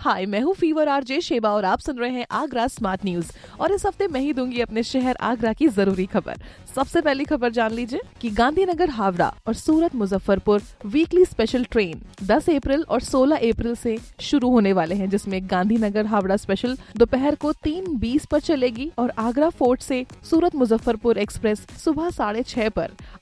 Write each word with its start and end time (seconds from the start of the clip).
हाय 0.00 0.24
मैं 0.26 0.40
हूँ 0.40 0.52
fever 0.54 0.88
RJ 0.88 1.20
Sheba 1.20 1.50
और 1.50 1.64
आप 1.64 1.78
सुन 1.78 1.96
रहे 1.98 2.10
हैं 2.10 2.26
आगरा 2.30 2.66
स्मार्ट 2.66 3.04
न्यूज़ 3.04 3.32
और 3.60 3.72
इस 3.72 3.84
हफ़्ते 3.86 4.06
मैं 4.08 4.20
ही 4.20 4.32
दूँगी 4.32 4.60
अपने 4.60 4.82
शहर 4.82 5.16
आगरा 5.20 5.52
की 5.52 5.66
ज़रूरी 5.68 6.06
खबर। 6.06 6.38
सबसे 6.76 7.00
पहली 7.00 7.24
खबर 7.24 7.50
जान 7.52 7.72
लीजिए 7.72 8.00
कि 8.20 8.30
गांधीनगर 8.30 8.90
हावड़ा 8.90 9.28
और 9.46 9.54
Surat 9.54 9.94
Muzaffarpur 9.94 10.62
weekly 10.86 11.24
special 11.24 11.64
train 11.64 12.00
10 12.26 12.48
अप्रैल 12.50 12.84
और 12.88 13.00
16 13.00 13.50
अप्रैल 13.50 13.74
से 13.74 13.96
शुरू 14.20 14.50
होने 14.50 14.72
वाले 14.72 14.94
हैं, 14.94 15.08
जिसमें 15.10 15.40
गांधीनगर 15.50 16.06
हावड़ा 16.06 16.36
स्पेशल 16.36 16.76
दोपहर 16.96 17.34
को 17.34 17.52
तीन 17.52 17.96
बीस 17.98 18.26
चलेगी 18.34 18.90
और 18.98 19.12
आगरा 19.18 19.48
फोर्ट 19.50 19.80
से 19.80 20.04
सूरत 20.30 20.54
मुजफ्फरपुर 20.54 21.18
एक्सप्रेस 21.18 21.66
सुबह 21.84 22.10
साढ़े 22.10 22.42
छह 22.42 22.68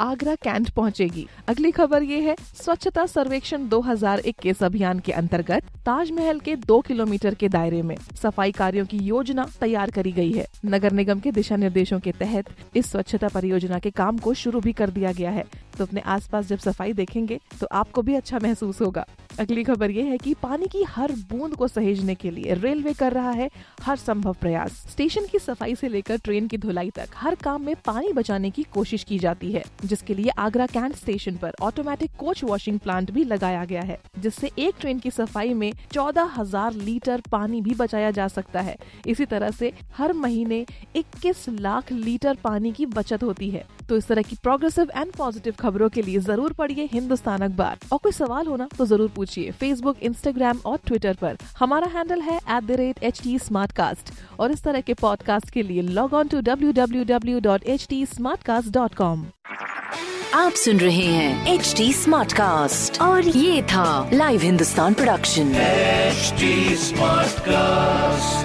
आगरा 0.00 0.34
कैंट 0.34 0.70
पहुंचेगी। 0.70 1.26
अगली 1.48 1.70
खबर 1.70 2.02
ये 2.02 2.20
है, 2.20 2.36
स्वच्छता 2.56 3.06
सर्वेक्षण 3.06 3.68
2021 3.68 4.62
अभियान 4.62 4.98
के 4.98 5.12
अंतर्गत 5.12 5.72
ताजमहल 5.86 6.40
के 6.40 6.56
दो 6.66 6.80
किलोमीटर 6.80 7.34
के 7.34 7.48
दायरे 7.48 7.80
में 7.82 7.94
सफ़ाई 8.16 8.52
कार्यो 8.52 8.84
की 8.84 8.98
योजना 8.98 9.44
तैयार 9.60 9.90
करी 9.90 10.12
गई 10.12 10.32
है। 10.32 10.46
नगर 10.64 10.92
निगम 10.92 11.20
के 11.20 11.30
दिशा 11.32 11.56
निर्देशों 11.56 11.98
के 12.00 12.12
तहत 12.12 12.46
इस 12.76 12.90
स्वच्छता 12.90 13.28
परियोजना 13.28 13.78
के 13.78 13.90
काम 13.92 14.18
को 14.18 14.34
शुरू 14.34 14.60
भी 14.60 14.72
कर 14.72 14.90
दिया 14.90 15.12
गया 15.12 15.30
है। 15.30 15.44
तो 15.78 15.84
अपने 15.84 16.00
आसपास 16.08 16.46
जब 16.46 16.58
सफ़ाई 16.58 16.92
देखेंगे 16.92 17.38
तो 17.60 17.66
आपको 17.72 18.02
भी 18.02 18.14
अच्छा 18.14 18.38
महसूस 18.42 18.80
होगा। 18.80 19.06
अगली 19.38 19.62
खबर 19.64 19.90
ये 19.90 20.02
है 20.02 20.16
कि 20.18 20.32
पानी 20.34 20.66
की 20.66 20.82
हर 20.88 21.12
बूंद 21.30 21.54
को 21.54 21.66
सहेजने 21.68 22.14
के 22.14 22.30
लिए 22.30 22.54
रेलवे 22.54 22.92
कर 22.92 23.12
रहा 23.12 23.30
है 23.30 23.48
हर 23.82 23.96
संभव 23.96 24.36
प्रयास। 24.40 24.72
स्टेशन 24.90 25.26
की 25.32 25.38
सफ़ाई 25.38 25.74
से 25.74 25.88
लेकर 25.88 26.18
ट्रेन 26.18 26.46
की 26.48 26.58
धुलाई 26.58 26.90
तक 26.90 27.08
हर 27.16 27.34
काम 27.34 27.64
में 27.64 27.74
पानी 27.86 28.12
बचाने 28.12 28.50
की 28.50 28.62
कोशिश 28.74 29.04
की 29.04 29.18
जाती 29.18 29.52
है, 29.52 29.64
जिसके 29.84 30.14
लिए 30.14 30.30
आगरा 30.38 30.66
कैंट 30.66 30.94
स्टेशन 30.96 31.36
पर 31.36 31.54
ऑटोमेटिक 31.62 32.16
कोच 32.18 32.44
वॉशिंग 32.44 32.78
प्लांट 32.78 33.10
भी 33.10 33.24
लगाया 33.24 33.64
गया 33.64 33.82
है, 33.82 33.98
जिससे 34.18 34.50
एक 34.58 34.74
ट्रेन 34.80 34.98
की 34.98 35.10
सफ़ाई 35.10 35.54
में 35.54 35.72
चौदह 35.92 36.32
हज़ार 36.38 36.74
लीटर 36.74 37.22
पानी 37.32 37.60
भी 37.60 37.74
बचाया 37.74 38.10
जा 38.10 38.28
सकता 38.28 38.60
है। 38.60 38.76
इसी 39.06 39.24
तरह 39.26 39.50
से 39.50 39.72
हर 39.96 40.12
महीने 40.14 40.64
21 40.96 41.48
लाख 41.50 41.92
लीटर 41.92 42.36
पानी 42.44 42.72
की 42.72 42.86
बचत 42.88 43.22
होती 43.22 43.50
है। 43.50 43.64
तो 43.88 43.96
इस 43.96 44.06
तरह 44.08 44.22
की 44.22 44.36
प्रोग्रेसिव 44.42 44.90
एंड 44.96 45.12
पॉजिटिव 45.12 45.54
खबरों 45.60 45.88
के 45.88 46.02
लिए 46.02 46.18
ज़रूर 46.20 46.52
पढ़िए 46.58 46.88
हिंदुस्तान 46.92 47.42
अखबार। 47.42 47.78
और 47.92 47.98
कोई 48.02 48.12
सवाल 48.12 48.46
होना 48.46 48.68
तो 48.78 48.86
ज़रूर 48.86 49.10
पूछिए 49.16 49.50
फेसबुक 49.60 50.02
इंस्टाग्राम 50.02 50.60
और 50.66 50.78
ट्विटर 50.86 51.14
पर। 51.20 51.36
हमारा 51.58 51.86
हैंडल 51.94 52.20
है 52.20 52.36
at 52.36 52.64
the 52.64 52.76
rate 52.80 53.02
H 53.02 53.20
T 53.22 53.38
और 54.40 54.52
इस 54.52 54.62
तरह 54.62 54.80
के 54.80 54.94
पॉडकास्ट 54.94 55.50
के 55.50 55.62
लिए 55.62 55.82
log 55.82 56.14
on 56.14 56.28
to 56.28 56.40
W 56.40 56.72
W 56.72 57.04
W 57.04 57.40
dot 57.40 57.64
H 57.66 57.86
T 57.90 58.04
Smartcast 58.42 58.72
dot 58.72 58.94
com 58.94 59.26
आप 60.34 60.52
सुन 60.52 60.78
रहे 60.80 61.04
हैं 61.06 61.54
एच 61.54 61.74
डी 61.76 61.92
स्मार्ट 61.92 62.32
कास्ट 62.32 63.00
और 63.02 63.28
ये 63.28 63.62
था 63.72 64.10
live 64.12 64.40
Hindustan 64.42 64.94
production 64.94 65.52
HD 66.16 66.48
Smartcast. 66.80 68.35